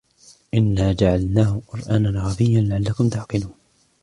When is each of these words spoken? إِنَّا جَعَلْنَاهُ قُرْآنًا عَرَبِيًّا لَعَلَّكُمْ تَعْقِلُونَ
إِنَّا 0.53 0.93
جَعَلْنَاهُ 0.93 1.61
قُرْآنًا 1.67 2.21
عَرَبِيًّا 2.21 2.61
لَعَلَّكُمْ 2.61 3.09
تَعْقِلُونَ 3.09 3.53